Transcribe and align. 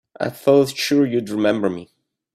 I 0.19 0.31
thought 0.31 0.75
sure 0.75 1.05
you'd 1.05 1.29
remember 1.29 1.69
me. 1.69 1.93